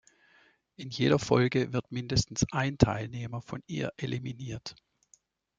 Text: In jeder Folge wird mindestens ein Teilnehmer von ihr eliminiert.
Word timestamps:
In 0.77 0.89
jeder 0.89 1.19
Folge 1.19 1.73
wird 1.73 1.91
mindestens 1.91 2.43
ein 2.51 2.79
Teilnehmer 2.79 3.43
von 3.43 3.61
ihr 3.67 3.91
eliminiert. 3.97 4.75